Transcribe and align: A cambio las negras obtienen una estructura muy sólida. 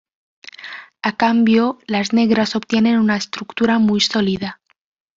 A 1.03 1.15
cambio 1.15 1.77
las 1.85 2.11
negras 2.11 2.55
obtienen 2.55 2.97
una 2.97 3.17
estructura 3.17 3.77
muy 3.77 3.99
sólida. 3.99 4.59